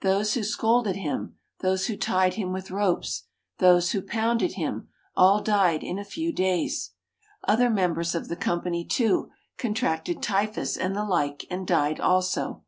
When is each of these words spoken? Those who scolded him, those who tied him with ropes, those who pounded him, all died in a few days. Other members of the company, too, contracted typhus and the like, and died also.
Those 0.00 0.32
who 0.32 0.42
scolded 0.44 0.96
him, 0.96 1.36
those 1.60 1.88
who 1.88 1.96
tied 1.98 2.32
him 2.36 2.54
with 2.54 2.70
ropes, 2.70 3.24
those 3.58 3.90
who 3.90 4.00
pounded 4.00 4.52
him, 4.52 4.88
all 5.14 5.42
died 5.42 5.82
in 5.82 5.98
a 5.98 6.06
few 6.06 6.32
days. 6.32 6.92
Other 7.46 7.68
members 7.68 8.14
of 8.14 8.28
the 8.28 8.34
company, 8.36 8.82
too, 8.86 9.30
contracted 9.58 10.22
typhus 10.22 10.78
and 10.78 10.96
the 10.96 11.04
like, 11.04 11.44
and 11.50 11.66
died 11.66 12.00
also. 12.00 12.62